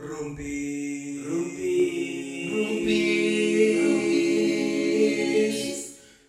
[0.00, 1.20] Rumpi.
[1.28, 1.60] Rumpis.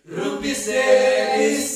[0.04, 1.72] Rumpis Days.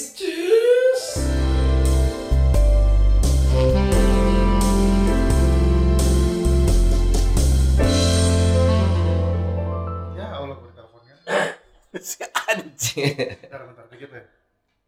[10.13, 11.17] Ya Allah gue teleponnya.
[12.05, 14.21] si anjing Bentar bentar dikit ya.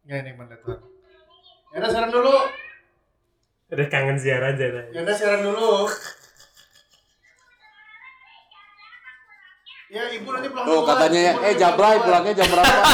[0.05, 0.77] Ya ini mana tuh.
[1.73, 2.37] Ya udah siaran dulu.
[3.73, 5.89] Udah kangen siaran aja Ya udah siaran dulu.
[10.63, 10.89] Pulang tuh duluan.
[10.95, 12.93] katanya ya eh Jabrai pulang pulangnya jam berapa lah.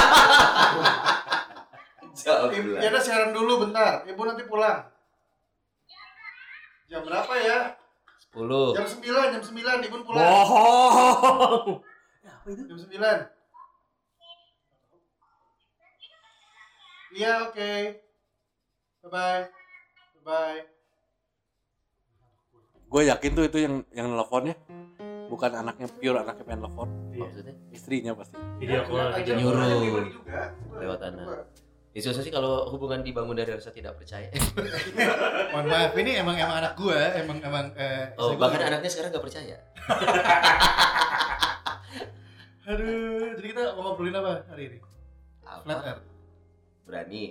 [2.81, 3.93] ya udah siaran dulu bentar.
[4.05, 4.79] Ibu nanti pulang.
[6.85, 7.59] Jam berapa ya?
[8.35, 8.75] 10.
[8.75, 10.21] Jam 9, jam 9 ibu pulang.
[10.21, 11.81] bohong
[12.45, 13.29] Jam 9.
[17.15, 17.73] Iya, oke.
[19.05, 19.47] Bye bye.
[19.47, 20.75] Bye bye.
[22.95, 24.55] gue yakin tuh itu yang yang nelfonnya
[25.27, 27.53] bukan anaknya pure anaknya pengen nelfon Maksudnya?
[27.69, 30.05] istrinya pasti video call Ajak video Nyuruh.
[30.05, 30.41] juga.
[30.75, 31.25] Lewat tanah.
[31.89, 34.27] Ya susah sih kalau hubungan dibangun dari rasa tidak percaya.
[35.51, 39.09] Mohon maaf, ini emang emang anak gua, emang emang eh Oh, bahkan gua- anaknya sekarang
[39.09, 39.55] gak percaya.
[42.65, 44.77] Aduh, jadi kita mau ngobrolin apa hari ini?
[45.39, 45.87] Flat Apa?
[45.87, 46.05] Earth.
[46.83, 47.23] Berani.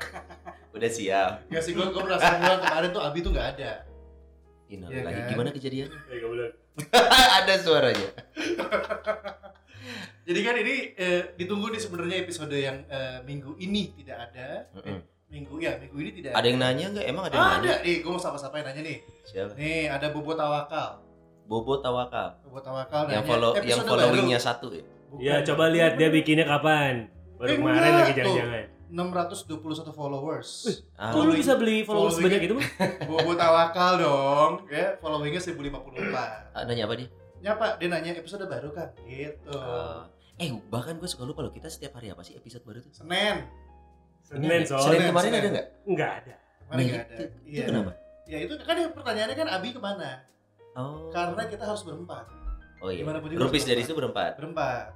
[0.74, 1.32] Udah siap.
[1.46, 3.72] Ya sih gua gua merasa pulang kemarin tuh Abi tuh nggak ada.
[4.66, 5.28] Ini Iya lagi kan?
[5.28, 5.88] gimana kejadian?
[6.08, 6.52] Eh, goblok.
[7.38, 8.08] Ada suaranya.
[10.22, 14.70] Jadi kan ini eh, ditunggu nih sebenarnya episode yang eh, minggu ini tidak ada.
[14.72, 14.98] Mm-mm.
[15.26, 17.06] Minggu ya, minggu ini tidak Ada yang nanya nggak?
[17.08, 17.56] Emang ada yang ada.
[17.58, 17.74] nanya?
[17.82, 18.98] nih, gua mau sapa-sapa yang nanya nih.
[19.24, 19.52] Siapa?
[19.56, 20.90] Nih, ada Bobo Tawakal.
[21.42, 22.28] Bobo Tawakal.
[22.42, 24.84] Bobo Tawakal Yang nanya, follow episode yang followingnya satu ya.
[25.10, 25.20] Bukan.
[25.20, 28.16] Ya coba lihat dia bikinnya kapan Baru Eh, kemarin enggak, lagi tuh.
[28.22, 29.56] jangan-jangan 621
[29.90, 30.68] followers.
[30.94, 32.68] Ah, Kok lu bisa beli followers following- sebanyak itu mah?
[33.08, 35.00] Bobo Tawakal dong, ya.
[35.00, 36.52] Followingnya 1054.
[36.52, 37.08] ah, nanya apa dia?
[37.40, 38.92] Nyapa, dia nanya episode baru kan?
[39.02, 39.48] Gitu.
[39.50, 42.92] Ah, eh bahkan gue suka lupa loh kita setiap hari apa sih episode baru tuh?
[42.92, 43.48] Senin.
[44.22, 45.40] Senin Senin soalnya kemarin Senin.
[45.40, 45.66] ada nggak?
[45.82, 47.14] Enggak ada Kemarin Nah, nggak ada.
[47.16, 47.58] itu- Iya.
[47.58, 47.92] Itu kenapa?
[48.22, 50.10] Ya itu kan yang pertanyaannya kan Abi ke mana?
[50.72, 51.10] Oh.
[51.10, 52.24] Karena kita harus berempat.
[52.78, 53.02] Oh iya.
[53.02, 54.38] Gimana pun juga Rupis dari situ berempat.
[54.38, 54.94] Berempat.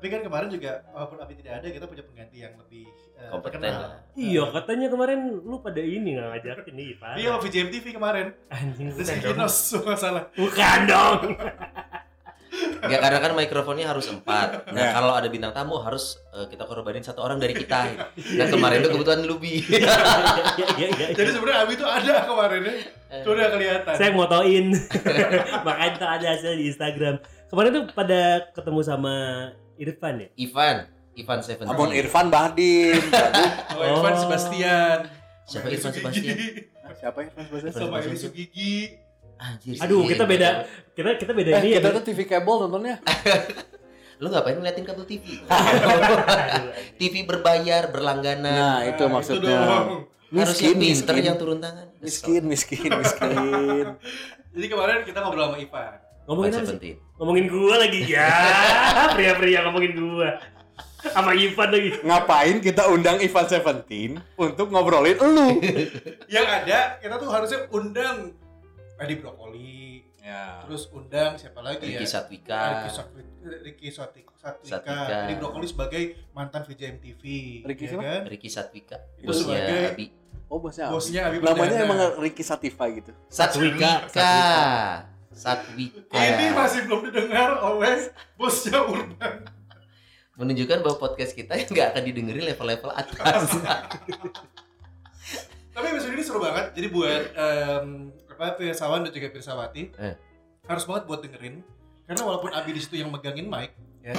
[0.00, 3.60] Tapi kan kemarin juga walaupun Abi tidak ada, kita punya pengganti yang lebih eh, Kompeten
[3.60, 3.84] terkenal.
[3.84, 4.00] lah.
[4.16, 8.26] Iya katanya kemarin lu pada ini nggak ngajakin nih Pak Iya, VJM TV kemarin.
[8.48, 10.24] Anjing Rizky Kinos, nggak salah.
[10.32, 11.20] Bukan dong
[12.80, 14.72] Enggak karena kan mikrofonnya harus empat.
[14.72, 14.90] Nah Ya.
[14.90, 17.92] kalau ada bintang tamu harus eh, kita korbanin satu orang dari kita.
[18.40, 19.60] Nah kemarin tuh kebetulan Lubi.
[20.56, 22.74] Iya iya iya Jadi sebenarnya Abi itu ada kemarin ya.
[23.20, 23.94] Itu udah kelihatan.
[23.94, 24.64] Saya motoin
[25.68, 29.14] Makanya ntar ada hasil di Instagram Kemarin tuh pada ketemu sama
[29.80, 30.28] Irfan ya?
[30.36, 30.76] Ivan,
[31.16, 31.64] Ivan Seven.
[31.64, 33.00] Abon Irfan Bahdim
[33.74, 34.20] Oh, Irfan Oh.
[34.20, 34.98] Sebastian.
[35.42, 36.36] Siapa Irfan Sebastian?
[36.92, 38.92] Siapa Irfan Sebastian Sama Eli Sugigi.
[39.34, 39.80] Anjir.
[39.80, 43.00] Aduh kita beda Kita kita beda eh ini kita ya tuh TV kabel nontonnya
[44.20, 45.40] Lu ngapain ngeliatin kabel TV?
[47.00, 48.52] TV berbayar, berlangganan.
[48.52, 49.58] nah itu Nah, maksudnya.
[50.30, 51.88] Harusnya miskin pinter miskin yang turun tangan.
[51.98, 53.96] miskin miskin miskin
[54.50, 55.94] Jadi kemarin kita ngobrol sama Ivan.
[56.24, 56.68] Ngomongin Ivan apa sih?
[56.68, 56.96] Seventeen.
[57.16, 58.28] Ngomongin gua lagi ya
[59.12, 60.30] Pria-pria ngomongin gua
[61.02, 65.48] Sama Irfan lagi ngapain kita undang Ivan Seventeen untuk ngobrolin elu
[66.34, 68.36] Yang ada kita tuh harusnya undang
[68.96, 72.20] Edi Brokoli, ya terus undang siapa lagi Ricky ya?
[72.20, 72.60] Satwika.
[72.60, 73.24] Ricky Satwika,
[73.64, 74.68] Ricky Satwika, Satwika.
[74.76, 75.16] Satwika.
[75.24, 77.22] Edi Brokoli sebagai mantan VJM TV,
[77.64, 78.02] Ricky ya siapa?
[78.04, 78.22] kan?
[78.28, 78.96] Ricky Satwika.
[79.16, 80.06] Itu Bosnya sebagai- Abi.
[80.46, 80.92] oh bosnya apa?
[80.92, 84.04] Bosnya Abi namanya emang Ricky Sativa gitu Satwika.
[84.04, 84.12] Satwika.
[84.12, 84.60] Satwika.
[85.30, 89.46] Ini masih belum didengar oleh bosnya Urban.
[90.34, 93.44] menunjukkan bahwa podcast kita nggak akan didengerin level-level atas.
[95.70, 96.72] Tapi episode ini seru banget.
[96.72, 100.16] Jadi buat em, apa Pirsawan dan juga Pirsawati Eh.
[100.64, 101.60] harus banget buat dengerin.
[102.08, 104.16] Karena walaupun Abi di situ yang megangin mic, ya.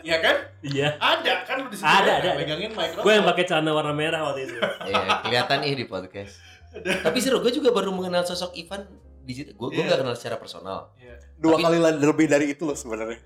[0.00, 0.36] Iya kan?
[0.62, 2.38] Iya Ada kan lu di situ Ada, ada, ada.
[2.40, 2.96] megangin mic.
[2.96, 6.40] Gue yang pakai celana warna merah waktu itu Iya, kelihatan nih di podcast.
[6.76, 8.88] Tapi seru, gue juga baru mengenal sosok Ivan
[9.26, 9.50] di situ.
[9.52, 9.86] Gue gue Iya.
[9.88, 10.78] nggak kenal secara personal.
[10.96, 11.18] Iya.
[11.36, 13.20] dua Tapi- kali lebih dari itu loh sebenarnya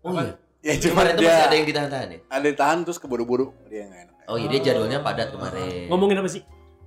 [0.00, 0.32] Oh iya.
[0.62, 2.20] ya cuma Kemarin dia masih ada yang ditahan-tahan ya?
[2.26, 5.90] ada yang tahan terus keburu-buru dia nggak enak Oh iya, dia jadwalnya padat kemarin.
[5.90, 6.42] Ngomongin apa sih?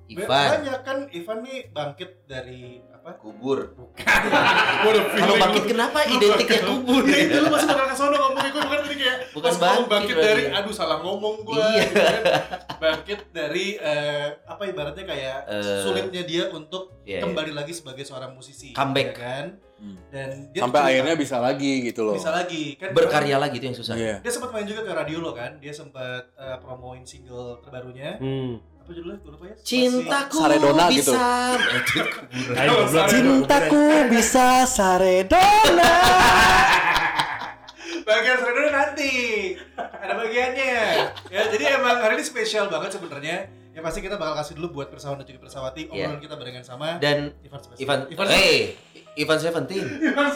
[0.06, 3.20] Ivan, Banyak kan Ivan nih bangkit dari apa?
[3.20, 3.60] kubur.
[3.76, 4.20] Bukan.
[5.14, 7.04] Kalau bangkit kenapa identiknya kubur?
[7.04, 9.88] Ya itu lu masih bakal ke sono ngomongnya gue bukan tadi kayak Bukan pas bangkit
[9.90, 11.86] bangkit dari aduh salah ngomong gue Iya.
[12.80, 17.22] bangkit dari eh, apa ibaratnya kayak Eh, sulitnya dia untuk Iya, iya.
[17.22, 19.08] kembali lagi sebagai seorang musisi Comeback.
[19.10, 20.00] ya kan Hmm.
[20.08, 23.68] dan dia sampai tuh akhirnya bisa lagi gitu loh bisa lagi kan Berkarya lagi itu
[23.68, 23.92] yang susah.
[23.94, 24.16] Iya.
[24.24, 28.64] dia sempat main juga ke radio lo kan dia sempat eh, promoin single terbarunya Hmm.
[28.84, 29.16] Apa judulnya?
[29.24, 29.56] Gue lupa ya.
[29.64, 31.00] Cintaku Saredona bisa
[31.56, 32.04] gitu.
[32.68, 33.08] Goblok.
[33.08, 35.96] Cintaku bisa saredona.
[38.04, 39.14] Bagian selanjutnya nanti
[39.80, 40.76] ada bagiannya.
[41.32, 43.48] Ya, jadi emang hari ini spesial banget sebenarnya.
[43.74, 46.14] Ya pasti kita bakal kasih dulu buat Persawan dan juga Persawati Iya.
[46.14, 47.82] obrolan kita barengan sama Dan Ivan Sebastian.
[47.90, 48.58] Ivan, Ivan hey,
[49.26, 49.86] Ivan Seventeen.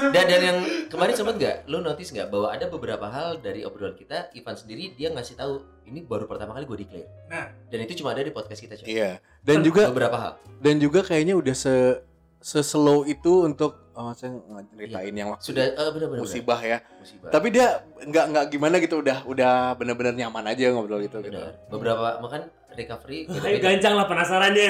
[0.10, 0.58] Dan, dan yang
[0.90, 4.98] kemarin sempat nggak, lu notice nggak bahwa ada beberapa hal dari obrolan kita, Ivan sendiri
[4.98, 7.10] dia ngasih tahu ini baru pertama kali gue declare.
[7.30, 7.46] Nah.
[7.70, 8.90] dan itu cuma ada di podcast kita coy.
[8.90, 9.22] Iya.
[9.46, 10.34] Dan juga beberapa hal.
[10.58, 12.02] dan juga kayaknya udah se
[12.38, 14.34] se slow itu untuk oh, saya
[14.78, 16.78] ngeritain yang waktu Sudah eh, benar-benar musibah ya.
[17.02, 17.30] musibah.
[17.34, 21.18] Tapi dia nggak nggak gimana gitu udah udah bener-bener nyaman aja ngobrol gitu.
[21.22, 21.34] gitu.
[21.34, 21.54] benar.
[21.70, 22.42] Beberapa makan
[22.78, 23.64] recovery Ayo beda-beda.
[23.68, 24.70] gancang lah penasarannya.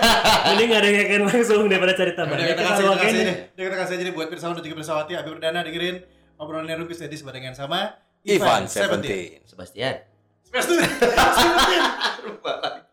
[0.48, 2.36] Mending ada yang ngeken langsung daripada cari Udah tambah.
[2.38, 3.24] kita Kita kasih, kita kasih.
[3.52, 5.12] Udah kita kasih aja nih buat Persawan dan juga Persawati.
[5.12, 5.96] Abi Perdana dengerin
[6.38, 9.42] obrolan Rubis Dedis barengan sama Ivan Seventeen.
[9.42, 10.06] Sebastian.
[10.46, 10.86] Sebastian.
[12.24, 12.87] Lupa lagi.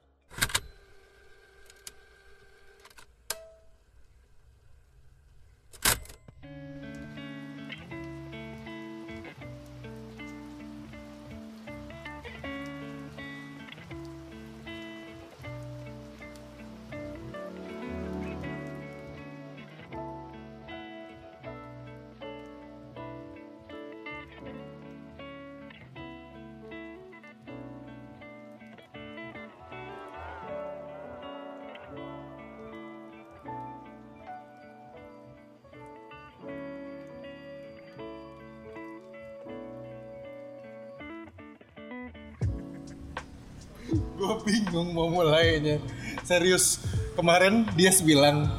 [44.20, 45.80] gue bingung mau mulainya
[46.24, 46.84] serius
[47.16, 48.50] kemarin dia bilang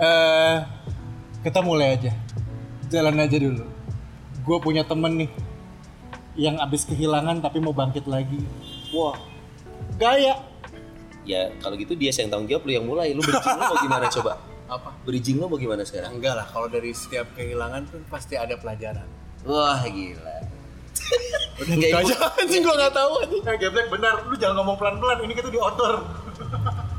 [0.00, 0.56] eh
[1.44, 2.12] kita mulai aja
[2.88, 3.64] jalan aja dulu
[4.44, 5.30] gue punya temen nih
[6.38, 8.40] yang abis kehilangan tapi mau bangkit lagi
[8.94, 9.18] wah
[9.98, 10.48] gaya
[11.28, 13.12] Ya kalau gitu dia yang tanggung jawab lu yang mulai.
[13.12, 14.32] Lu bridging lu mau gimana coba?
[14.68, 16.20] apa Bridging lu mau gimana sekarang?
[16.20, 19.08] enggak lah kalau dari setiap kehilangan tuh pasti ada pelajaran
[19.48, 20.44] Wah gila.
[21.58, 24.96] Udah Kayak aja anjing gue nggak tahu anjing nah, geblek benar lu jangan ngomong pelan
[25.02, 26.06] pelan ini kita di outdoor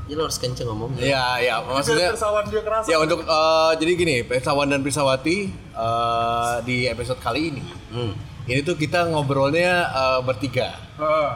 [0.09, 1.05] Ya lu harus kenceng ngomongnya.
[1.05, 2.89] Iya, iya, maksudnya Persawan dia keras.
[2.89, 7.61] Ya untuk eh, jadi gini, Pesawan dan Prisawati eh, di episode kali ini.
[7.93, 8.17] Hmm.
[8.49, 10.81] Ini tuh kita ngobrolnya eh, bertiga.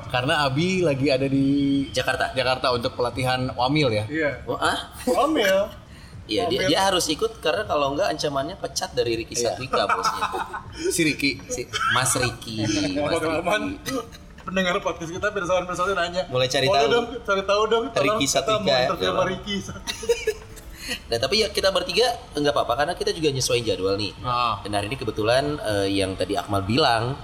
[0.10, 2.34] Karena Abi lagi ada di Jakarta.
[2.34, 4.06] Jakarta untuk pelatihan Wamil ya.
[4.10, 4.32] Iya.
[4.50, 4.90] Oh, ah?
[5.22, 5.70] Omel.
[6.24, 10.24] Iya dia, dia harus ikut karena kalau enggak ancamannya pecat dari Ricky Satwika bosnya.
[10.96, 11.32] Si Riki.
[11.52, 12.64] Si Mas Ricky.
[12.96, 13.94] Mas Pengalaman Ricky.
[14.44, 16.24] pendengar podcast kita persawan nanya.
[16.32, 17.86] Mulai cari "Boleh tahu." dong, cari tahu dong.
[17.92, 19.28] kita mau interview sama ya.
[19.30, 19.56] Ricky.
[20.84, 22.04] Nah tapi ya kita bertiga
[22.36, 24.12] enggak apa-apa karena kita juga nyesuaiin jadwal nih.
[24.20, 24.60] Ah.
[24.68, 27.16] Dan hari ini kebetulan eh, yang tadi Akmal bilang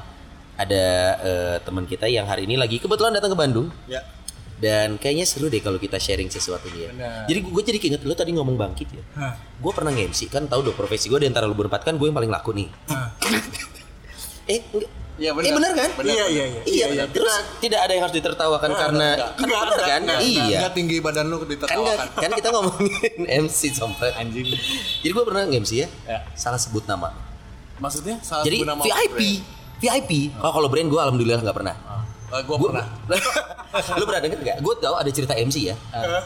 [0.56, 0.86] ada
[1.20, 3.68] eh, teman kita yang hari ini lagi kebetulan datang ke Bandung.
[3.88, 4.00] Ya.
[4.60, 6.90] Dan kayaknya seru deh kalau kita sharing sesuatu nih ya.
[6.92, 7.24] Benar.
[7.26, 9.04] Jadi gue jadi keinget lu tadi ngomong bangkit ya.
[9.56, 12.14] Gue pernah nge-MC kan tahu dong profesi gue di antara lu berempat kan gue yang
[12.14, 12.68] paling laku nih.
[12.88, 13.08] Hah.
[14.52, 14.92] eh enggak.
[15.20, 15.90] Iya Eh benar kan?
[16.00, 16.32] Benar, Iya, benar.
[16.32, 16.62] iya, iya.
[16.64, 17.08] Iya, benar.
[17.12, 20.02] Terus tidak ada yang harus ditertawakan karena kan Enggak, benar kan?
[20.24, 20.58] iya.
[20.64, 22.08] Enggak tinggi badan lu Kan ditertawakan.
[22.16, 24.48] kan kita ngomongin MC sampai Anjing.
[25.04, 25.88] Jadi gue pernah nge-MC ya.
[26.04, 26.20] Ya.
[26.36, 27.12] Salah sebut nama.
[27.78, 29.44] Maksudnya salah Jadi sebut nama VIP.
[29.80, 30.12] VIP.
[30.40, 31.76] Oh kalau brand gue alhamdulillah nggak pernah.
[31.76, 31.99] Eh,
[32.30, 32.88] gua Gua- pernah.
[33.98, 34.58] lu pernah denger nggak?
[34.62, 35.76] Gue tahu ada cerita MC ya.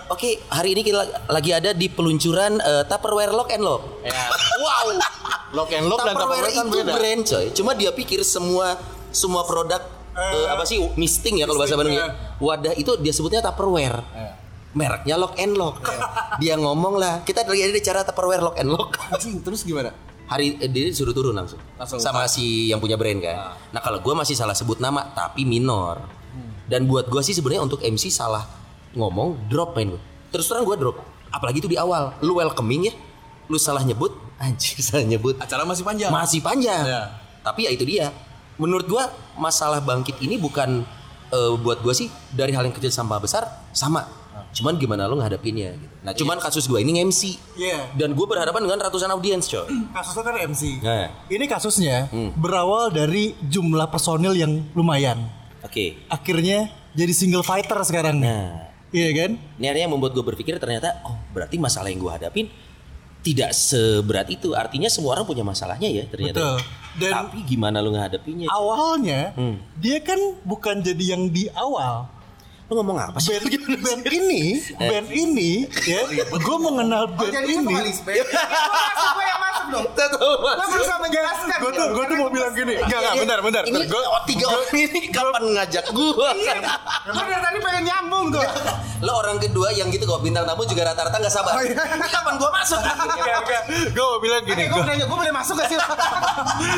[0.07, 3.83] Oke, hari ini kita lagi ada di peluncuran eh, Tupperware Lock and Lock.
[4.01, 4.15] Ya.
[4.59, 4.87] Wow.
[5.53, 6.93] Lock and lock dan Tupperware Tupperware kan itu beda.
[6.93, 7.45] brand coy.
[7.51, 8.79] Cuma dia pikir semua
[9.11, 12.35] semua produk eh, apa sih misting ya kalau bahasa Bandung ya.
[12.39, 14.01] Wadah itu dia sebutnya Tupperware.
[14.73, 15.85] Mereknya Lock and Lock.
[16.41, 18.97] dia ngomong lah, kita lagi ada di cara Tupperware Lock and Lock.
[19.13, 19.93] Anjing, terus gimana?
[20.33, 21.61] Hari eh, dia disuruh turun langsung.
[21.77, 23.53] Langsung sama si yang punya brand kan.
[23.69, 26.01] Nah, kalau gue masih salah sebut nama tapi minor.
[26.65, 28.49] Dan buat gue sih sebenarnya untuk MC salah
[28.97, 30.01] ngomong drop main gue.
[30.33, 30.97] Terus terang gue drop.
[31.29, 32.17] Apalagi itu di awal.
[32.25, 32.93] Lu welcoming ya.
[33.45, 34.17] Lu salah nyebut.
[34.41, 35.37] Anjir salah nyebut.
[35.37, 36.09] Acara masih panjang.
[36.09, 36.81] Masih panjang.
[36.81, 37.13] Ya.
[37.45, 38.09] Tapi ya itu dia.
[38.57, 40.81] Menurut gua masalah bangkit ini bukan
[41.29, 44.22] eh, buat gua sih dari hal yang kecil sampai besar sama.
[44.53, 45.95] Cuman gimana lo ngadepinnya gitu.
[45.99, 47.35] Nah, cuman kasus gua ini MC.
[47.53, 47.89] Iya.
[47.93, 49.65] Dan gua berhadapan dengan ratusan audiens, coy.
[49.89, 50.61] Kasusnya kan MC.
[50.79, 52.29] Nah, Ini kasusnya Hmm.
[52.33, 55.25] berawal dari jumlah personil yang lumayan.
[55.59, 56.05] oke.
[56.07, 58.29] Akhirnya jadi single fighter sekarang nih.
[58.29, 59.31] Nah, Iya kan?
[59.57, 62.45] ini akhirnya yang membuat gua berpikir ternyata oh, berarti masalah yang gua hadapin
[63.21, 64.53] tidak seberat itu.
[64.53, 66.37] Artinya semua orang punya masalahnya ya ternyata.
[66.37, 66.57] Betul.
[66.93, 68.45] Dan Tapi gimana lu ngadepinnya?
[68.47, 69.57] awalnya Hmm.
[69.73, 72.05] dia kan bukan jadi yang di awal.
[72.71, 73.35] Lu ngomong apa sih?
[73.35, 74.43] Band, band ini,
[74.79, 77.75] band ini, ya, gue mengenal band ini.
[79.73, 79.85] dong.
[79.97, 80.69] Satu Lo masuk.
[80.69, 81.57] berusaha menjelaskan.
[81.59, 82.73] Gue tuh gue tuh mau bilang gini.
[82.77, 83.63] Enggak enggak bentar bentar.
[83.65, 86.29] Ini Gue oh, tiga orang ini kapan ngajak gua?
[87.09, 88.45] Gue dari tadi pengen nyambung tuh.
[89.03, 91.59] Lo orang kedua yang gitu kok bintang tamu juga rata-rata nggak sabar.
[91.65, 91.75] Ini
[92.07, 92.79] kapan gua masuk?
[93.93, 94.63] gue mau bilang gini.
[94.69, 95.79] Gue nanya, gue boleh masuk gak sih?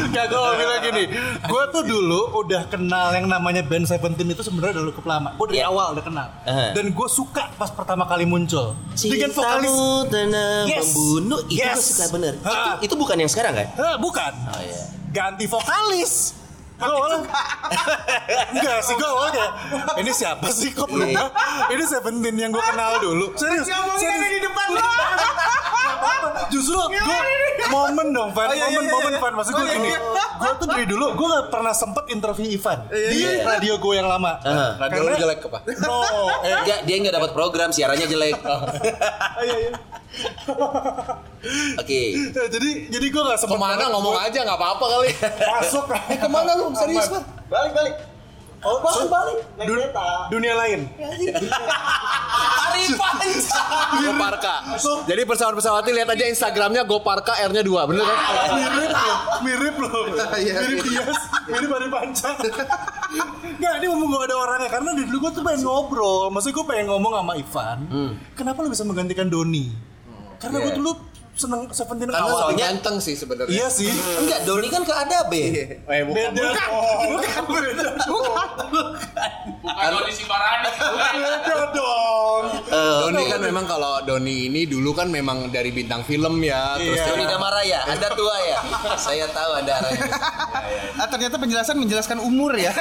[0.09, 1.03] Enggak, gue mau bilang gini.
[1.45, 5.29] Gue tuh dulu udah kenal yang namanya band Seventeen itu sebenarnya udah cukup lama.
[5.37, 5.69] Gue dari Iya.
[5.75, 6.27] Awal udah kenal.
[6.41, 6.71] Aha.
[6.71, 8.71] Dan gue suka pas pertama kali muncul.
[8.95, 9.67] Dengan vokalis.
[9.67, 10.87] Cintamu tenang Yes.
[10.87, 11.75] membunuh itu Yes.
[11.75, 12.33] gua suka bener.
[12.33, 12.79] Itu, Ha.
[12.79, 13.67] itu bukan yang sekarang kan?
[13.75, 14.31] Hah, bukan.
[14.47, 14.81] Oh iya.
[15.11, 16.13] Ganti vokalis.
[16.75, 17.23] Gue awalnya
[18.51, 19.47] Enggak sih gue awalnya
[19.95, 21.31] Ini siapa sih kok berubah
[21.71, 24.83] Ini Seventeen yang gue kenal dulu Serius Ngomongin ada di depan lo.
[26.47, 27.19] Justru gue
[27.67, 29.19] momen dong Van Oh, iya, iya, Momen iya, momen iya.
[29.19, 29.99] Van Maksud gue Oh, iya, gini iya.
[30.35, 33.43] Gue tuh dari dulu Gue gak pernah sempet interview Ivan Di iya.
[33.43, 34.67] radio gue yang lama Aha.
[34.79, 35.59] Radio lu jelek apa?
[35.81, 35.97] No
[36.41, 38.35] eh, Dia dia nggak dapat program, siarannya jelek.
[39.45, 39.71] iya, iya.
[41.75, 42.01] Oke.
[42.15, 45.09] Eh, Jadi jadi gue gak sempet Ke mana ngomong aja nggak apa-apa kali.
[45.59, 47.21] Masuk Eh, ke mana lu serius Pak?
[47.47, 47.95] Balik balik.
[48.63, 49.05] Oh, so,
[49.59, 49.91] dun-
[50.31, 50.79] dunia lain
[52.65, 53.15] Arifan.
[53.95, 54.55] Goparka.
[55.05, 58.17] Jadi pesawat-pesawat ini lihat aja Instagramnya Goparka R-nya 2, bener kan?
[58.51, 60.01] mirip loh, mirip loh,
[60.35, 62.29] mirip Dias, mirip Ari Panca.
[63.59, 66.85] Nggak, ini ngomong gak ada orangnya karena dulu gue tuh pengen ngobrol, maksudnya gue pengen
[66.89, 67.77] ngomong sama Ivan,
[68.33, 69.71] kenapa lu bisa menggantikan Doni?
[70.35, 70.91] Karena gue dulu
[71.35, 72.41] seneng Seventeen Karena awal.
[72.47, 73.51] lebih ganteng sih sebenarnya.
[73.51, 73.91] Iya sih.
[73.91, 75.43] Enggak, Doni kan ke Adabe.
[75.77, 76.31] Eh, bukan.
[76.31, 77.19] Beda dong.
[77.19, 77.87] Beda Beda
[81.71, 82.43] dong.
[83.05, 87.07] Doni kan memang kalau Doni ini dulu kan memang dari bintang film ya, terus Iya.
[87.07, 88.59] Doni Damaraya, Anda tua ya?
[88.95, 90.07] Saya tahu Anda arahnya.
[90.95, 92.71] Ah, ternyata penjelasan menjelaskan umur ya.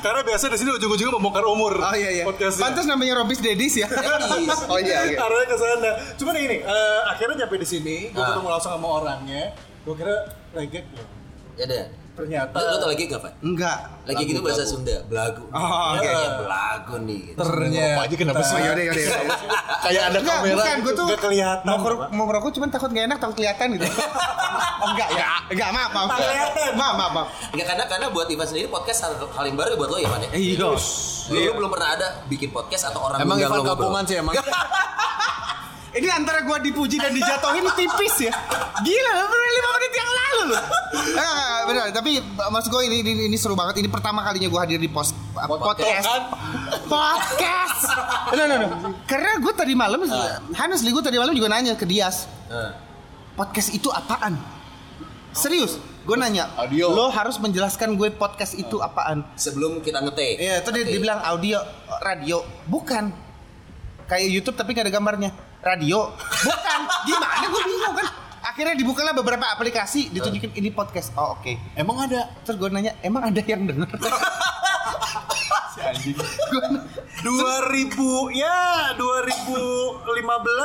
[0.00, 1.74] Karena biasa di sini ujung-ujungnya membongkar umur.
[1.76, 2.24] Oh iya iya.
[2.28, 3.88] Pantas namanya Robis Dedis ya.
[3.88, 4.48] Dedis.
[4.66, 5.04] Oh iya.
[5.14, 5.90] Arahnya ke sana.
[6.16, 8.28] Cuman ini, eh, akhirnya nyampe di sini, gue Ah.
[8.30, 9.42] ketemu langsung sama orangnya.
[9.82, 10.14] Gue kira
[10.52, 11.06] legek loh.
[11.54, 11.84] Ya deh.
[12.12, 13.32] Ternyata Lu, lu tau lagi gak, Pak?
[13.40, 13.78] Enggak.
[14.04, 15.48] Lagi gitu bahasa Sunda, belagu.
[15.48, 16.04] Oh, oke.
[16.04, 17.32] Ya, belagu nih.
[17.32, 17.36] Gitu.
[17.40, 18.52] ternyata aja kenapa sih?
[18.52, 19.04] Oh yaudah yaudah.
[19.08, 19.38] yaudah.
[19.88, 20.52] Kayak ada Enggak, kamera.
[20.52, 21.64] bukan gue tuh Nggak kelihatan,
[22.12, 23.88] mau, merokok cuman takut gak enak takut kelihatan gitu.
[24.84, 25.24] oh, enggak ya.
[25.48, 26.08] Enggak maaf maaf.
[26.12, 26.70] Tak kelihatan.
[26.76, 27.28] Maaf maaf maaf.
[27.48, 30.30] Enggak karena karena buat Ivan sendiri podcast hal, yang baru buat lo ya, Pak ya?
[30.36, 30.68] Iya.
[30.68, 30.76] Lu,
[31.32, 34.36] lu belum pernah ada bikin podcast atau orang Emang Ivan kampungan sih emang.
[35.92, 38.32] Ini antara gua dipuji dan dijatuhin tipis ya.
[38.80, 40.62] Gila, baru lima menit yang lalu loh.
[40.92, 41.84] Enggak, enggak, enggak, benar.
[41.92, 42.10] Tapi
[42.48, 43.84] mas gue ini, ini ini seru banget.
[43.84, 46.08] Ini pertama kalinya gua hadir di pos, podcast.
[46.88, 47.80] Podcast.
[48.32, 48.68] No, no, no.
[49.04, 50.08] Karena gue tadi malam,
[50.56, 52.24] honestly gue tadi malam juga nanya ke Dias.
[52.48, 52.72] Nah.
[53.36, 54.40] Podcast itu apaan?
[55.36, 55.76] Serius,
[56.08, 56.48] gue nanya.
[56.56, 56.88] Audio.
[56.88, 59.28] Lo harus menjelaskan gue podcast itu apaan.
[59.36, 60.40] Sebelum kita ngetek.
[60.40, 60.90] Iya, itu dia, Oke.
[60.96, 61.60] dia bilang audio,
[62.00, 62.40] radio.
[62.64, 63.12] Bukan.
[64.08, 65.51] Kayak YouTube tapi gak ada gambarnya.
[65.62, 66.10] Radio.
[66.18, 66.80] Bukan.
[67.06, 68.06] Gimana gue bingung kan.
[68.42, 71.14] Akhirnya dibukalah beberapa aplikasi, ditunjukin ini podcast.
[71.14, 71.54] Oh, oke.
[71.78, 72.26] Emang ada.
[72.42, 73.86] Terus gue nanya, emang ada yang denger?
[75.72, 76.18] si anjing.
[77.22, 80.02] 2000 ya 2015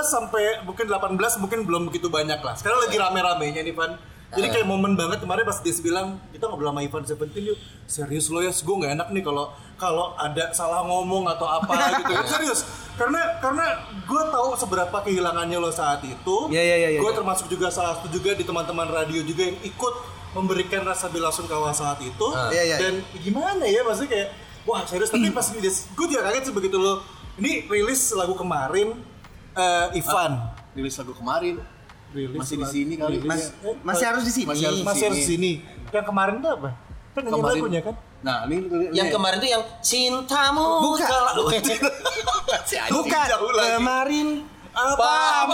[0.04, 2.58] sampai mungkin 18 mungkin belum begitu banyak lah.
[2.58, 3.94] Sekarang lagi rame-ramenya nih Van.
[4.28, 8.28] Jadi kayak momen banget kemarin pas dia bilang kita ngobrol sama Ivan Seventeen yuk serius
[8.28, 12.28] lo ya, gue nggak enak nih kalau kalau ada salah ngomong atau apa gitu kan
[12.36, 13.66] serius karena karena
[14.04, 16.50] gue tahu seberapa kehilangannya lo saat itu.
[16.50, 17.00] Iya, iya, iya, iya.
[17.00, 19.94] Gue termasuk juga salah satu juga di teman-teman radio juga yang ikut
[20.34, 22.28] memberikan rasa bela sungkawa saat itu.
[22.50, 22.78] Iya, iya.
[22.78, 24.30] Dan gimana ya maksudnya kayak
[24.66, 25.72] wah serius tapi pas gue
[26.06, 27.00] juga kaget sih begitu lo
[27.38, 28.98] ini rilis lagu kemarin
[29.54, 31.62] eh, Ivan Rilis lagu kemarin.
[32.10, 33.20] rilis Masih di sini kali.
[33.20, 34.48] rilis- eh, Masih harus di sini.
[34.48, 35.52] Masih harus masih harus di sini
[35.88, 36.70] yang kemarin tuh apa
[37.14, 37.62] kan Kemarin.
[37.62, 41.06] lagunya kan Nah, ini Yang kemarin tuh yang cintamu Bukan.
[42.60, 43.28] kalau Bukan.
[43.78, 44.28] Kemarin
[44.78, 45.10] apa
[45.42, 45.54] apa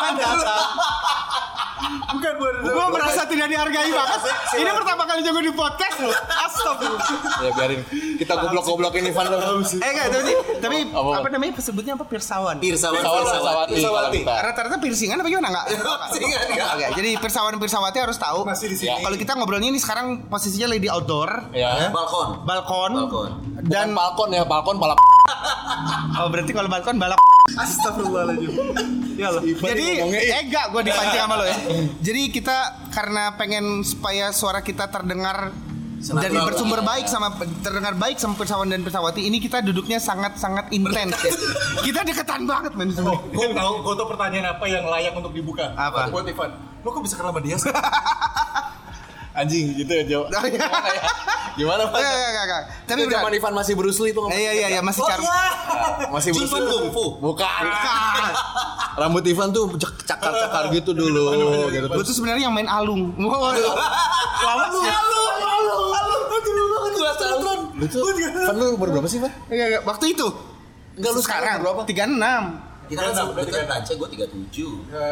[2.11, 4.19] bukan bukan gue merasa tidak dihargai banget.
[4.53, 6.11] Ini pertama kali gue di podcast loh.
[6.11, 7.07] Astagfirullah.
[7.39, 7.81] Ya biarin.
[8.19, 9.63] Kita goblok-goblokin Ivan dong.
[9.73, 11.11] Eh enggak, tapi tapi Apa?
[11.19, 12.59] apa namanya sebutnya apa pirsawan?
[12.59, 14.17] Pirsawan Pirsawati.
[14.19, 14.33] kita.
[14.43, 15.65] Rata-rata piercingan apa gimana enggak?
[16.11, 16.67] Pirsingan, enggak.
[16.73, 18.43] Oke, jadi pirsawan pirsawati harus tahu.
[18.43, 21.87] masih di sini Kalau kita ngobrolnya ini sekarang posisinya lagi di outdoor, Ya.
[21.89, 22.43] Balkon.
[22.43, 23.29] balkon, Balkon.
[23.63, 24.99] Dan dan balkon ya, balkon pala
[26.19, 27.19] oh berarti kalau balkon balap.
[27.53, 28.51] Astagfirullahaladzim.
[29.19, 29.29] Ya.
[29.43, 29.87] Jadi
[30.47, 31.57] enggak gue dipancing sama lo ya.
[32.01, 32.57] Jadi kita
[32.89, 35.51] karena pengen supaya suara kita terdengar
[36.03, 37.31] dan bersumber baik sama
[37.63, 41.31] terdengar baik sama pirsawan dan pirsawati ini kita duduknya sangat sangat intens ya.
[41.79, 45.71] Kita deketan banget men oh gue tahu gue tahu pertanyaan apa yang layak untuk dibuka
[45.79, 46.11] Apa?
[46.11, 46.51] buat Ivan
[46.83, 47.55] lo kok bisa kenal sama dia
[49.39, 50.19] anjing gitu ya, iya.
[51.53, 51.97] Gimana Pak?
[51.97, 52.63] Enggak, enggak, enggak.
[52.83, 53.31] Tapi Itu zaman.
[53.33, 55.21] Ivan masih Bruce Lee tuh Eh, Iya, iya, iya, masih Oh cara.
[55.21, 55.41] iya.
[56.09, 56.65] Masih Bruce Lee.
[56.65, 57.05] Kung Fu.
[57.19, 57.63] Bukan.
[59.01, 59.65] Rambut Ivan tuh
[60.05, 61.33] cakar-cakar gitu dulu
[61.69, 61.85] gitu.
[61.87, 63.13] Gue tuh sebenarnya yang main alung.
[64.45, 64.91] Lama sih.
[67.73, 68.01] Lu tuh
[68.43, 69.31] Van lu umur berapa sih, Van?
[69.49, 69.83] Enggak, enggak.
[69.83, 70.27] Waktu itu.
[70.93, 71.81] Enggak lu sekarang berapa?
[71.85, 72.72] 36.
[72.93, 74.53] Kita kan sebenarnya kan Tanca gue 37.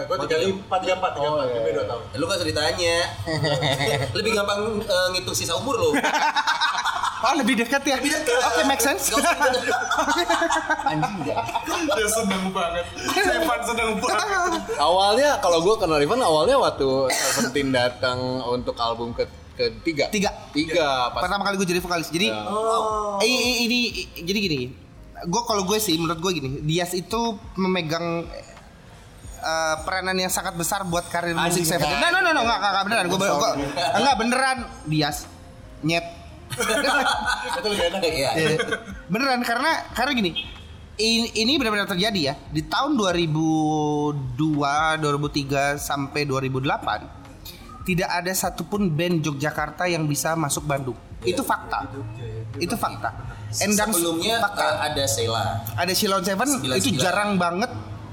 [0.05, 2.03] Gue tiga lima, tiga empat, tiga empat, lebih dua tahun.
[2.05, 2.95] Ya, lu kan ceritanya
[4.17, 5.89] lebih gampang eh, ngitung sisa umur lo.
[7.21, 7.97] Oh, lebih dekat ya?
[7.97, 8.37] Lebih dekat.
[8.43, 9.09] Oke, make sense.
[11.91, 12.85] Dia seneng banget.
[13.11, 14.61] Evan seneng banget.
[14.77, 20.09] Awalnya kalau gue kenal Ivan awalnya waktu Seventeen datang untuk album ke ketiga.
[20.09, 20.29] Tiga.
[20.51, 21.11] Tiga.
[21.11, 22.09] Pas Pertama kali gue jadi vokalis.
[22.09, 24.61] Jadi eh, i- ini i- jadi gini.
[25.27, 28.25] Gue kalau gue sih menurut gue gini, Dias itu memegang
[29.41, 32.01] eh, peranan yang sangat besar buat karir musik Seventeen.
[32.01, 33.05] Nah, no, no, no, enggak, enggak, beneran.
[33.09, 33.17] Gue
[33.97, 34.57] enggak beneran
[34.89, 35.17] Dias
[35.85, 36.05] nyet.
[38.01, 38.29] Iya.
[38.35, 38.59] Eh,
[39.07, 40.31] beneran karena karena gini
[41.01, 49.25] ini, ini benar-benar terjadi ya di tahun 2002 2003 sampai 2008 tidak ada satupun band
[49.25, 51.79] Yogyakarta yang bisa masuk Bandung itu fakta
[52.57, 53.09] itu fakta
[53.59, 55.43] Endang Sebelumnya fakta eh, ada Sheila.
[55.75, 56.79] ada Silon Seven 99.
[56.79, 57.67] itu jarang banget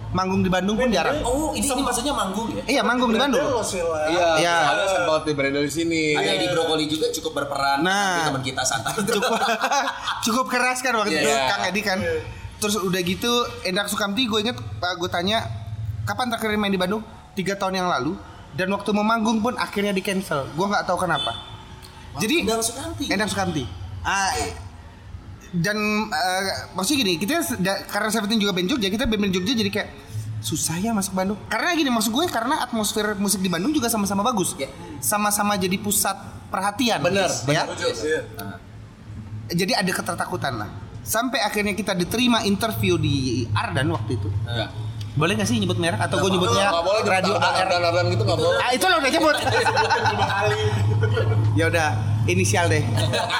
[0.08, 2.62] manggung di Bandung pun jarang Oh, ini, ini maksudnya manggung ya?
[2.66, 4.56] iya manggung di Bandung Iya, Iya.
[4.66, 6.16] ada sempat beredar di sini.
[6.16, 7.84] Ada Edi Brokoli juga cukup berperan.
[7.84, 8.18] Nah.
[8.18, 8.92] Tapi teman kita santai.
[9.14, 9.36] cukup
[10.26, 11.46] cukup keras kan waktu itu Iya.
[11.46, 11.98] Kang Edi kan
[12.58, 13.30] terus udah gitu
[13.62, 15.46] Endang Sukamti gue inget Pak gue tanya
[16.02, 18.18] kapan terakhir main di Bandung tiga tahun yang lalu
[18.52, 21.30] dan waktu mau manggung pun akhirnya di cancel gue nggak tahu kenapa
[22.16, 23.04] jadi Endang Sukamti.
[23.12, 23.64] Endang Sukamti
[24.04, 24.32] ah,
[25.48, 25.76] dan
[26.08, 26.42] eh,
[26.76, 29.90] maksudnya gini kita da- karena Seventeen juga band Jogja kita band, -band Jogja jadi kayak
[30.38, 31.34] susah ya masuk Bandung.
[31.50, 34.54] Karena gini maksud gue karena atmosfer musik di Bandung juga sama-sama bagus.
[34.54, 34.70] Ya.
[35.02, 36.14] sama-sama jadi pusat
[36.46, 37.02] perhatian.
[37.02, 37.66] Bener, ya.
[37.66, 38.22] Iya.
[39.50, 40.70] jadi ada ketertakutan lah.
[41.02, 44.30] Sampai akhirnya kita diterima interview di Ardan waktu itu.
[44.46, 44.68] Iya.
[45.18, 46.70] boleh gak sih nyebut merek atau gue nyebutnya
[47.02, 48.58] radio AR dan dan gitu nggak boleh.
[48.62, 49.34] ah itu lo udah nyebut
[51.58, 51.88] ya udah
[52.30, 52.86] inisial deh.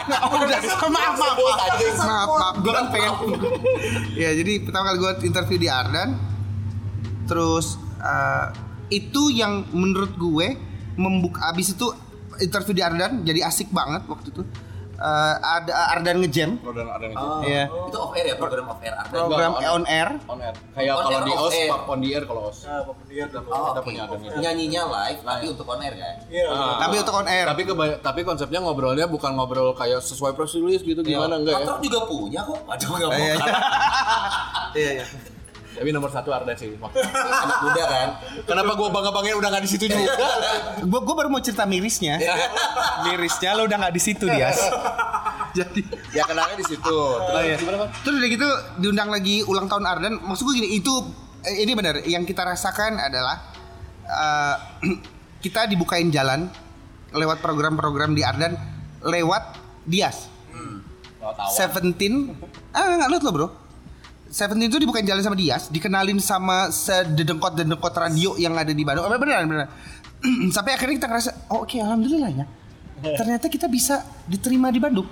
[0.09, 0.61] Oh, udah
[0.91, 1.59] maaf maaf maaf.
[2.01, 3.13] Maaf maaf gue kan pengen
[4.25, 6.19] ya jadi pertama kali gue interview di Ardan.
[7.29, 8.47] Terus eh,
[8.91, 10.59] itu yang menurut gue
[10.99, 11.87] membuka abis itu
[12.43, 14.43] interview di Ardan jadi asik banget waktu itu
[14.99, 17.71] Eh, ada Ardan ngejam Kalau dan ada yang Oh, Iya.
[17.71, 18.91] Itu off air ya program off air.
[18.91, 19.15] Ada.
[19.15, 20.55] program Enggak, on air on air.
[20.69, 21.69] Kayak On kalau air, di OS, air.
[21.69, 22.59] Pak on the air kalau OS.
[22.61, 23.87] Nah, dia udah Oh, Kita oke.
[23.87, 24.37] punya ada gitu.
[24.37, 26.15] Nyanyinya live tapi untuk on air kan.
[26.27, 26.47] Iya.
[26.77, 30.83] tapi untuk on air Tapi keba- tapi konsepnya ngobrolnya bukan ngobrol kayak sesuai press release
[30.83, 31.59] gitu gimana enggak ya?
[31.63, 32.59] Kantor juga punya kok.
[32.61, 33.23] Waduh enggak mau
[34.75, 35.07] Iya, iya.
[35.79, 36.75] iya iya Tapi nomor satu Arda sih.
[36.75, 38.09] Anak muda kan.
[38.43, 40.11] Kenapa gua bangga-banggain udah nggak di situ juga?
[40.79, 42.19] gue gue baru mau cerita mirisnya
[43.07, 44.51] mirisnya lo udah nggak di situ dia
[45.57, 45.81] jadi
[46.13, 46.97] ya kenalnya di situ.
[47.19, 47.57] Terus iya.
[47.59, 47.89] gimana, Pak?
[48.05, 50.93] terus udah gitu diundang lagi ulang tahun Ardan maksud gue gini itu
[51.43, 53.37] eh, ini benar yang kita rasakan adalah
[54.07, 54.57] eh,
[55.45, 56.47] kita dibukain jalan
[57.15, 58.55] lewat program-program di Ardan
[59.03, 59.57] lewat
[59.89, 60.29] Dias
[61.57, 62.35] Seventeen
[62.73, 63.49] ah nggak lo bro
[64.29, 69.09] Seventeen itu dibukain jalan sama Dias, dikenalin sama sedengkot dedengkot radio yang ada di Bandung.
[69.11, 69.69] Beneran beneran.
[70.55, 72.47] Sampai akhirnya kita ngerasa, oh, oke alhamdulillah ya.
[72.99, 75.09] Ternyata kita bisa diterima di Bandung.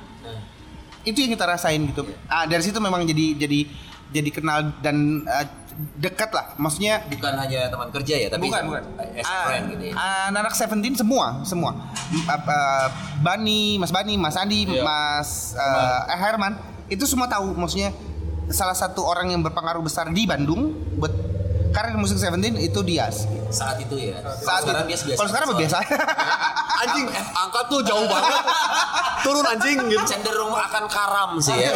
[1.00, 2.02] Itu yang kita rasain gitu.
[2.26, 3.60] Ah dari situ memang jadi jadi
[4.10, 5.46] jadi kenal dan eh,
[5.96, 6.52] dekat lah.
[6.58, 8.82] Maksudnya Bukan hanya teman kerja ya, tapi bukan bukan.
[9.14, 9.94] as Ah, friend gitu ya.
[10.28, 11.72] Anak-anak Seventeen semua semua.
[12.10, 12.58] M- apa,
[13.22, 14.82] Bani, Mas Bani, Mas Andi, Iya.
[14.82, 16.58] Mas eh, Herman
[16.90, 17.94] itu semua tahu maksudnya
[18.50, 21.35] salah satu orang yang berpengaruh besar di Bandung buat
[21.76, 23.28] karir musik Seventeen itu Dias.
[23.52, 24.16] Saat itu ya.
[24.40, 24.96] Saat sekarang itu.
[24.96, 25.18] biasa biasa.
[25.20, 25.76] Kalau sekarang biasa.
[26.88, 28.44] Anjing, angka tuh jauh banget.
[29.24, 30.04] Turun anjing gitu.
[30.06, 31.72] cenderung akan karam sih ya.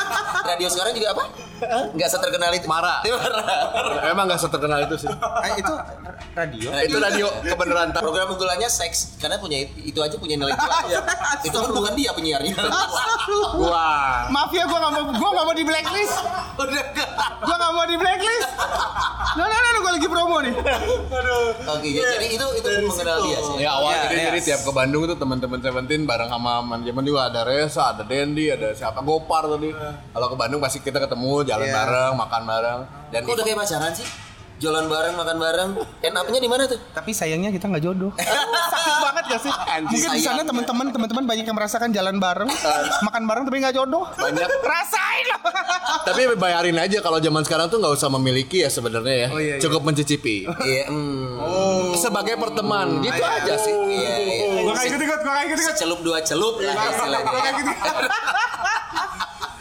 [0.50, 1.24] Radio sekarang juga apa?
[1.94, 2.66] Nggak seterkenal itu.
[2.66, 3.00] Marah.
[4.10, 5.08] Emang gak seterkenal itu sih.
[5.08, 5.72] Eh, itu
[6.34, 6.68] radio.
[6.68, 7.88] Nah, itu radio kebenaran.
[7.94, 11.00] Program unggulannya seks karena punya itu aja punya nilai jual.
[11.44, 12.54] itu kan bukan dia penyiarnya.
[13.64, 14.28] Wah.
[14.28, 16.16] Maaf ya gua gak mau gua gak mau di blacklist.
[16.60, 17.08] Udah enggak.
[17.40, 18.48] Gua gak mau di blacklist.
[19.44, 20.54] Nah, nah, nah, gua lagi promo nih.
[21.66, 23.54] Oke, jadi itu itu mengenal dia sih.
[23.60, 24.44] Ya awalnya Ya, jadi ya.
[24.46, 28.72] tiap ke Bandung tuh teman-teman Seventeen bareng sama manajemen juga ada Reza, ada Dendi, ada
[28.72, 29.68] siapa Gopar tadi.
[30.10, 31.74] Kalau ke Bandung pasti kita ketemu, jalan Iya.
[31.74, 32.80] bareng, makan bareng.
[33.10, 34.06] Dan Kok udah kayak pacaran sih?
[34.62, 35.70] Jalan bareng, makan bareng.
[35.98, 36.78] End up-nya di mana tuh?
[36.94, 38.14] Tapi sayangnya kita nggak jodoh.
[38.72, 39.52] Sakit banget gak sih?
[39.90, 42.46] Mungkin di sana teman-teman teman-teman banyak yang merasakan jalan bareng,
[43.02, 44.06] makan bareng tapi nggak jodoh.
[44.14, 44.46] Banyak.
[44.72, 45.40] Rasain loh.
[46.08, 49.28] Tapi bayarin aja kalau zaman sekarang tuh nggak usah memiliki ya sebenarnya ya.
[49.32, 49.62] Oh, iya, iya.
[49.62, 50.44] Cukup mencicipi.
[50.44, 51.96] Iya, hmm.
[51.96, 53.72] Sebagai perteman gitu aja sih.
[53.72, 54.62] Iya, iya.
[54.68, 55.74] Gua gak ikut ikut, gua gak ikut ikut.
[55.80, 57.72] Secelup dua celup lah istilahnya.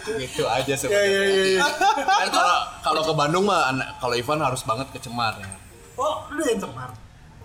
[0.05, 1.07] Gitu aja Iya sebenarnya.
[1.07, 1.43] iya iya.
[1.49, 1.61] iya.
[2.03, 5.47] Kan kalau kalau ke Bandung mah kalau Ivan harus banget ke Cemar ya.
[5.93, 6.89] Oh, lu yang cemar.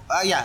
[0.08, 0.40] Ah, ya.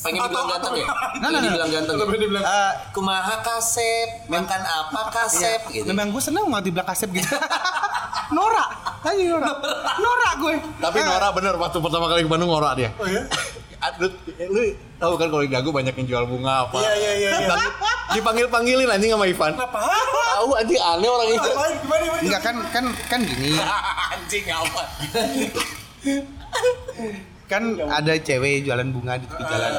[0.00, 0.86] Pengen dibilang ganteng ya?
[0.86, 1.40] Nah, nah, nah.
[1.42, 2.06] dibilang ganteng ya?
[2.06, 2.44] Dibilang.
[2.46, 5.84] Eh, Kumaha kasep, makan apa kasep gitu.
[5.90, 7.26] Memang gue seneng banget di belakang kasep gitu.
[8.36, 8.64] Nora,
[9.02, 9.50] aja Nora.
[9.98, 10.54] Nora gue.
[10.78, 12.94] Tapi Eh, Nora bener waktu pertama kali ke Bandung Nora dia.
[12.96, 13.26] Oh ya?
[13.98, 14.06] Lu,
[14.54, 14.62] lu
[14.96, 16.76] tahu kan kalau di Dago banyak yang jual bunga apa?
[16.80, 17.30] Iya iya iya.
[17.44, 17.56] iya.
[18.16, 19.52] Dipanggil panggilin anjing sama Ivan.
[19.56, 19.78] Apa?
[20.40, 21.50] Tahu anjing aneh orang itu.
[21.52, 21.64] Apa?
[21.70, 22.22] Gimana gimana?
[22.24, 23.50] Enggak kan kan kan gini.
[24.14, 24.82] anjing apa?
[27.46, 29.72] Kan ada cewek jualan bunga di tepi jalan.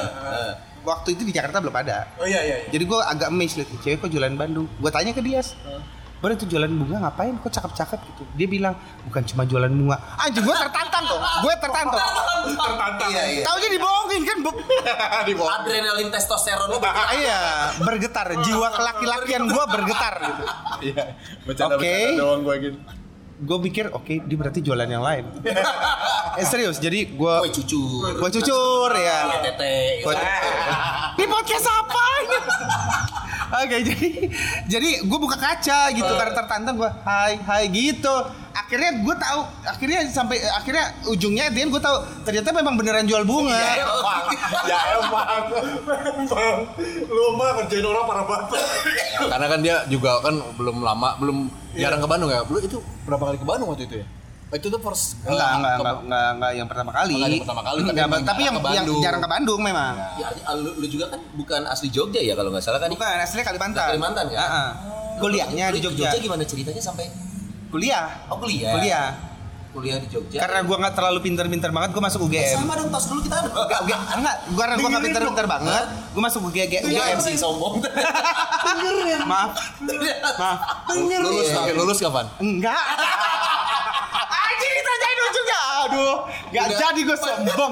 [0.88, 2.08] Waktu itu di Jakarta belum ada.
[2.15, 2.63] Oh iya iya.
[2.63, 2.67] iya.
[2.71, 4.71] Jadi gue agak amazed liat nih, cewek kok jualan Bandung.
[4.80, 5.43] Gue tanya ke dia,
[6.17, 7.38] Baru itu jualan bunga ngapain?
[7.38, 8.23] Kok cakep-cakep gitu?
[8.34, 8.73] Dia bilang
[9.06, 9.97] bukan cuma jualan bunga.
[10.17, 11.19] Anjing gue tertantang kok.
[11.45, 12.01] Gue tertantang.
[12.47, 13.10] Tertantang.
[13.10, 13.43] Iya iya.
[13.45, 14.38] Taunya dibohongin kan.
[14.41, 14.65] Be-
[15.58, 17.39] Adrenalin testosteron lu Ah, iya,
[17.77, 18.34] bergetar.
[18.36, 20.43] Jiwa kelaki-lakian gue bergetar gitu.
[20.84, 21.03] Iya.
[21.45, 22.17] Bercanda-bercanda Oke.
[22.17, 22.77] doang gue gitu.
[23.38, 25.30] Gue pikir oke dia berarti jualan yang lain.
[26.41, 27.82] eh serius, jadi gue Kue cucu.
[28.17, 29.30] gue cucur ya.
[29.39, 30.01] Tete.
[30.01, 30.17] Buat-
[31.13, 32.06] Ini podcast apa?
[33.48, 34.08] Oke jadi
[34.68, 38.16] jadi gue buka kaca gitu karena tertantang gue hai hai gitu
[38.52, 43.56] akhirnya gue tahu akhirnya sampai akhirnya ujungnya dia gue tahu ternyata memang beneran jual bunga
[43.56, 44.24] ya emang.
[46.28, 46.60] Bang,
[47.08, 48.60] lu mah kerjain orang parah banget.
[49.18, 51.38] Karena kan dia juga kan belum lama, belum
[51.78, 52.44] jarang ke Bandung ya.
[52.46, 54.06] Lu itu berapa kali ke Bandung waktu itu ya?
[54.48, 57.44] Itu tuh first enggak eh, enggak ke- enggak enggak, enggak yang pertama kali Enggak yang
[57.44, 59.02] pertama kali, tapi Enggak, emang tapi yang, jarang ke yang Bandung.
[59.04, 62.64] jarang ke Bandung memang Ya, lu, lu juga kan bukan asli Jogja ya kalau nggak
[62.64, 62.88] salah kan?
[62.88, 64.40] bukan asli Kalimantan Kalimantan kan?
[64.40, 64.70] Heeh.
[65.18, 67.12] kuliahnya di Lu Jogja gimana ceritanya sampai
[67.68, 68.72] kuliah oh kuliah?
[68.74, 69.08] kuliah
[69.68, 70.40] Kuliah di Jogja.
[70.40, 73.50] karena gue nggak terlalu pinter-pinter banget gue masuk UGM sama dong tos dulu kita ada.
[73.52, 74.36] Enggak, enggak, enggak.
[74.48, 76.82] Gua karena gua enggak pinter-pinter banget, gua masuk UGM.
[76.82, 77.76] UGM sih sombong.
[79.30, 79.52] Maaf.
[80.34, 80.58] Maaf.
[81.22, 81.74] lulus Iya.
[81.76, 82.26] lulus kapan?
[82.40, 82.80] Enggak.
[85.88, 86.15] Aduh,
[86.47, 87.71] enggak jadi gua sombong.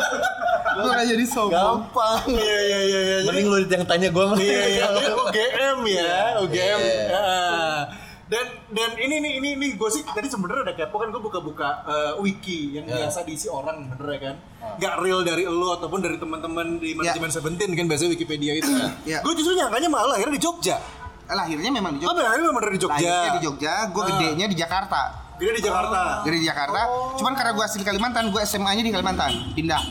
[0.75, 1.77] Gua enggak jadi sombong.
[1.83, 2.19] Gampang.
[2.31, 3.17] Iya iya iya iya.
[3.25, 4.37] Mending lu yang tanya gue mah.
[4.37, 6.79] Iya iya UGM ya, UGM.
[7.11, 7.81] Ah.
[8.25, 8.41] Dan
[8.73, 12.13] dan ini nih ini ini gue sih tadi sebenarnya ada kepo kan gue buka-buka eh,
[12.17, 14.35] wiki yang biasa diisi orang bener ya kan.
[14.75, 18.71] Gak real dari lo ataupun dari teman-teman di manajemen Seventeen kan biasanya Wikipedia itu.
[19.05, 19.21] Ya.
[19.21, 20.81] Gue justru nyangkanya malah akhirnya di Jogja.
[21.25, 22.25] Lahirnya memang di Oh, Jogja.
[22.25, 22.97] akhirnya memang dari Jogja.
[22.97, 24.07] Lahirnya di Jogja, gua Ah.
[24.09, 25.01] gedenya di Jakarta.
[25.35, 26.01] Gede di Jakarta.
[26.23, 26.81] Gede di Jakarta.
[27.19, 29.83] Cuman karena gua asli Kalimantan, gua SMA-nya di Kalimantan, pindah.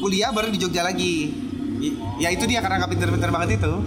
[0.00, 1.14] Kuliah baru di Jogja lagi.
[1.78, 3.72] I- Ya itu dia karena nggak pinter-pinter banget itu.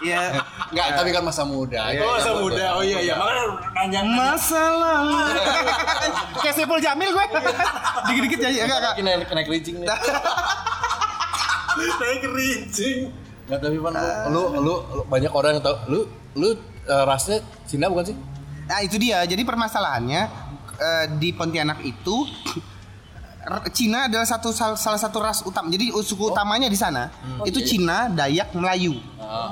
[0.00, 0.32] Iya.
[0.72, 1.92] Enggak, tapi kan masa muda.
[2.00, 2.66] Oh, masa muda.
[2.72, 3.14] Oh iya iya.
[3.20, 3.44] Makanya
[3.76, 5.12] nanya Masa lalu.
[6.40, 7.26] Kayak Sepul Jamil gue.
[8.08, 8.94] Dikit-dikit ya, enggak enggak.
[8.96, 9.88] Kena kena kerijing nih.
[12.00, 12.98] naik kerincing.
[13.44, 13.94] Enggak tapi Pan
[14.32, 16.00] lu, lu lu banyak orang yang tahu lu
[16.38, 16.48] lu
[16.86, 18.16] eh, rasnya Cina bukan sih?
[18.70, 19.18] Nah itu dia.
[19.20, 20.22] Jadi permasalahannya
[20.78, 22.22] eh, di Pontianak itu
[23.72, 25.66] Cina adalah satu sal- salah satu ras utama.
[25.66, 27.08] Jadi suku utamanya di sana
[27.42, 29.00] itu Cina, Dayak, Melayu.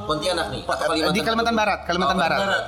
[0.04, 1.14] Pontianak nih atau Kalimantan.
[1.14, 2.38] di Kalimantan Barat, Kalimantan Oh, Barat.
[2.38, 2.62] Barat.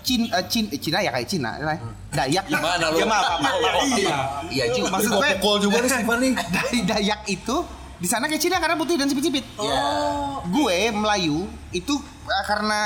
[0.00, 1.76] Cina, Cina, Cina ya kayak Cina, lah.
[2.08, 2.44] Dayak.
[2.48, 2.96] Gimana lu?
[2.98, 3.82] Ya maaf, maaf, maaf.
[3.92, 4.16] Iya.
[4.48, 4.88] Iya juga.
[4.90, 6.32] Maksud gue pukul juga nih Stefan nih.
[6.48, 7.56] dari Dayak itu
[7.98, 9.44] di sana kayak Cina karena putih dan sipit-sipit.
[9.60, 9.80] Iya.
[10.48, 12.80] Gue Melayu itu eh, karena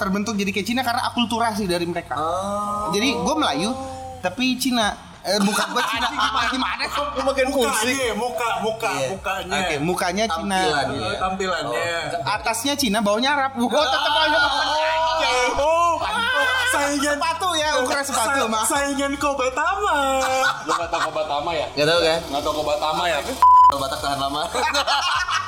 [0.00, 2.16] terbentuk jadi kayak Cina karena akulturasi dari mereka.
[2.16, 2.88] Oh.
[2.90, 3.70] Jadi gue Melayu
[4.18, 4.96] tapi Cina.
[5.20, 6.08] Eh, bukan gue Cina.
[6.08, 6.84] Gimana, gimana?
[7.12, 7.92] Lu makin pusing.
[7.92, 9.08] Mukanya, muka, muka, Iya.
[9.12, 9.52] mukanya.
[9.60, 10.58] Oke, mukanya Cina.
[10.64, 11.04] Tampilannya.
[11.04, 11.84] Oh, tampilannya.
[12.24, 13.52] Atasnya Cina, bawahnya Arab.
[13.54, 14.38] Gue tetap aja
[15.60, 16.00] Oh,
[16.72, 18.64] saingan sepatu ya, ukuran sepatu mah.
[18.64, 19.96] Saingan Kobatama.
[20.64, 21.66] Lu enggak tahu Kobatama ya?
[21.76, 22.18] Gak tau kan?
[22.32, 23.18] Enggak tahu Kobatama ya?
[23.68, 24.42] Kalau Batak tahan lama.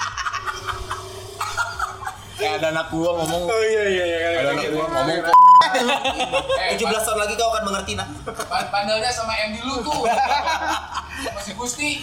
[2.42, 4.18] Kayak ada anak gua ngomong Oh iya iya iya.
[4.42, 5.36] ada anak gua ngomong kok.
[5.62, 8.08] 17 tahun lagi kau akan mengerti nak.
[8.50, 10.02] Pandelnya sama Andy lu tuh.
[11.30, 12.02] Masih Gusti.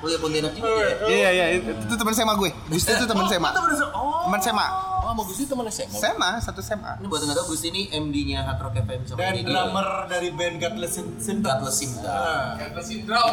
[0.00, 0.88] Oh ya Pontianak juga ya.
[1.04, 2.50] Iya iya, itu, teman SMA gue.
[2.68, 3.50] Gusti itu teman SMA.
[3.92, 4.24] Oh.
[4.28, 4.66] Teman SMA.
[5.04, 5.96] Oh, sama Gusti teman SMA.
[5.96, 6.92] SMA, satu SMA.
[7.00, 10.56] Ini buat nggak tahu Gusti ini MD-nya Hard Rock FM sama Dan drummer dari band
[10.56, 11.60] Godless Syn- Symptom.
[11.60, 12.48] Godless Symptom.
[12.56, 13.32] Karena sindrom.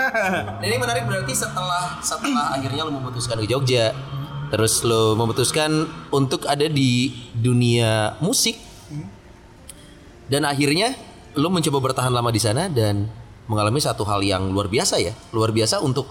[0.62, 3.90] Dan ini menarik berarti setelah setelah akhirnya lo memutuskan ke Jogja,
[4.50, 8.58] terus lo memutuskan untuk ada di dunia musik,
[10.26, 10.94] dan akhirnya
[11.38, 13.06] lo mencoba bertahan lama di sana dan
[13.46, 16.10] mengalami satu hal yang luar biasa ya, luar biasa untuk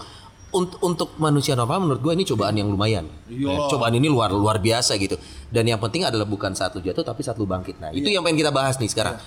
[0.50, 3.06] untuk, untuk manusia normal menurut gue ini cobaan yang lumayan.
[3.30, 5.14] Eh, Cobaan ini luar luar biasa gitu.
[5.46, 7.78] Dan yang penting adalah bukan saat lu jatuh tapi saat lu bangkit.
[7.78, 9.22] Nah, itu yang pengen kita bahas nih sekarang.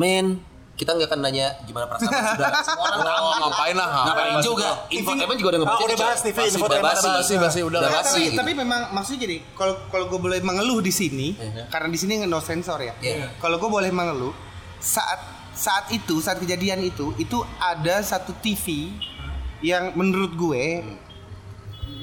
[0.00, 0.40] Men,
[0.78, 3.18] kita nggak akan nanya gimana perasaan sudah semua orang tahu.
[3.18, 4.68] Oh, ngapain lah, Ngapain juga?
[4.88, 5.84] Info Eman juga udah Ah, ngebaca.
[5.84, 7.94] udah bahas TV, udah Eman, basi, udah basi, udah basi.
[7.98, 8.38] tapi, gitu.
[8.38, 11.34] tapi memang maksudnya gini, kalau kalau gue boleh mengeluh di sini,
[11.66, 12.94] karena di sini no sensor ya.
[12.96, 13.34] Iya.
[13.36, 14.30] Kalau gue boleh mengeluh,
[14.78, 15.18] saat
[15.50, 18.94] saat itu, saat kejadian itu, itu ada satu TV
[19.58, 20.86] yang menurut gue,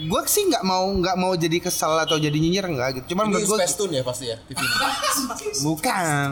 [0.06, 3.16] gue sih nggak mau nggak mau jadi kesel atau jadi nyinyir enggak gitu.
[3.16, 4.78] Cuman menurut gue Space Tune ya pasti ya TV ini.
[5.68, 6.28] bukan.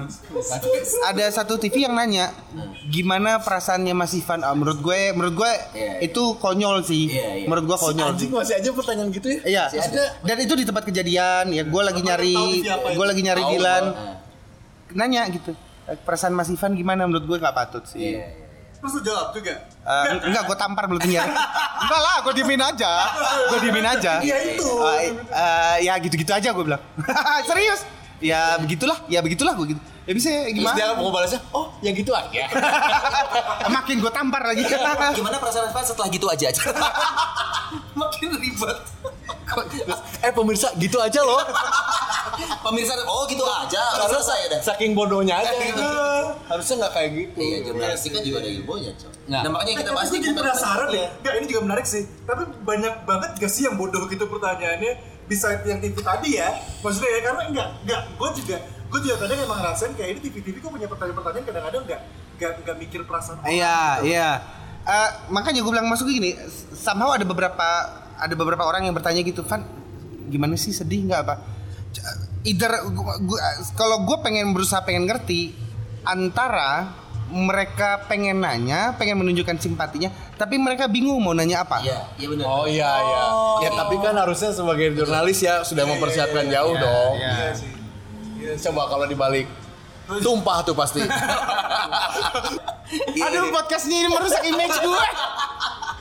[1.09, 2.29] ada satu TV yang nanya
[2.87, 4.45] gimana perasaannya Mas Ivan.
[4.45, 6.05] Ah, menurut gue, menurut gue Iya, iya.
[6.05, 7.09] itu konyol sih.
[7.09, 7.47] Iya, iya.
[7.49, 8.27] Menurut gue konyol sih.
[8.27, 9.39] Anjing masih aja pertanyaan gitu ya?
[9.43, 9.63] Iya,
[10.21, 11.63] dan itu di tempat kejadian ya.
[11.65, 12.35] Gue lagi nyari,
[12.67, 13.83] gue lagi nyari Dilan.
[14.93, 15.51] Nanya gitu.
[15.89, 17.03] Eh, Perasaan Mas Ivan gimana?
[17.09, 17.99] Menurut gue nggak patut sih.
[17.99, 18.42] Iya, iya.
[18.83, 19.63] Terus lu jawab juga.
[19.63, 21.23] Eh, enggak, gue tampar belutnya.
[21.87, 22.91] enggak lah, gue diemin aja.
[23.47, 24.19] Gue diemin aja.
[24.19, 24.67] Iya, itu.
[24.67, 26.83] Eh, eh, ya gitu-gitu aja gue bilang.
[27.47, 27.87] Serius?
[28.19, 29.81] Ya begitulah, ya begitulah gue gitu.
[30.03, 30.75] Ya bisa Terus gimana?
[30.75, 32.43] dia mau balasnya, oh ya gitu aja.
[33.75, 34.63] Makin gue tampar lagi.
[35.19, 36.51] Gimana perasaan Evan setelah gitu aja?
[37.99, 38.77] Makin ribet.
[40.23, 41.39] eh pemirsa gitu aja loh.
[42.65, 43.81] Pemirsa, oh gitu aja.
[43.95, 44.59] Udah selesai udah.
[44.65, 45.51] Saking bodohnya aja.
[46.51, 47.37] Harusnya nggak kayak gitu.
[47.39, 49.11] Iya, jurnalistik kan juga ada ilmunya, Cok.
[49.29, 49.41] Nah.
[49.45, 51.07] Nah, makanya kita nih gue jadi penasaran tentang- deh.
[51.21, 52.03] Enggak, ini juga menarik sih.
[52.27, 56.49] Tapi banyak banget gak sih yang bodoh gitu pertanyaannya bisa yang TV tadi ya.
[56.83, 58.57] Maksudnya ya karena enggak enggak gue juga
[58.93, 62.01] gue juga kadang emang ngerasain kayak ini TV-TV kok punya pertanyaan-pertanyaan kadang-kadang enggak
[62.37, 63.49] enggak enggak mikir perasaan orang.
[63.49, 64.29] Iya, iya.
[64.85, 66.37] Eh, makanya gue bilang masuk gini,
[66.77, 67.67] somehow ada beberapa
[68.13, 69.65] ada beberapa orang yang bertanya gitu, Van,
[70.29, 71.35] gimana sih sedih nggak apa?
[72.45, 72.69] Either
[73.73, 75.55] kalau gue pengen berusaha pengen ngerti
[76.05, 76.93] antara
[77.33, 81.81] mereka pengen nanya, pengen menunjukkan simpatinya, tapi mereka bingung mau nanya apa.
[81.81, 82.45] Iya, iya benar.
[82.45, 83.23] Oh iya iya.
[83.65, 87.17] Ya tapi kan harusnya sebagai jurnalis ya sudah mempersiapkan jauh dong.
[87.17, 87.81] Iya
[88.45, 88.57] sih.
[88.67, 89.47] Coba kalau dibalik
[90.19, 90.99] tumpah tuh pasti.
[93.23, 95.03] Aduh, podcast ini merusak image gue.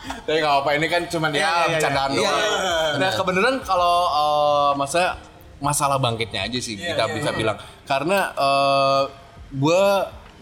[0.02, 1.66] Tapi nggak apa ini kan cuma Iya, iya, ya iya.
[1.70, 2.38] bercandaan Iya, doang.
[2.42, 5.02] iya, Nah kebenaran kalau eh, masa
[5.62, 7.38] masalah bangkitnya aja sih Iya, kita iya, bisa iya.
[7.38, 9.02] bilang karena eh
[9.52, 9.82] gue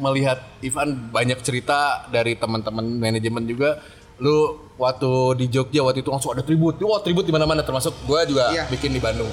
[0.00, 3.84] melihat Ivan banyak cerita dari teman-teman manajemen juga
[4.20, 4.36] lu
[4.76, 8.48] waktu di Jogja waktu itu langsung ada tribut wah tribut di mana-mana termasuk gue juga
[8.48, 8.64] Iya.
[8.68, 9.28] bikin di Bandung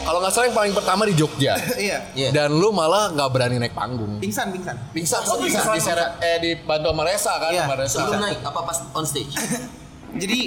[0.00, 1.98] kalau nggak salah yang paling pertama di Jogja Iya.
[2.14, 2.28] Iya.
[2.30, 4.74] dan lu malah nggak berani naik panggung Pingsan, pingsan.
[4.90, 5.74] pingsan Oh, pingsan pingsan.
[5.74, 9.34] diseret eh dibantu sama Resa kan Iya, sama Resa Sebelum naik apa pas on stage?
[10.22, 10.40] Jadi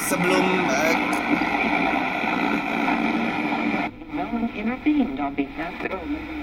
[0.00, 0.94] sebelum eh,
[4.10, 4.48] No one
[5.32, 6.37] behalf of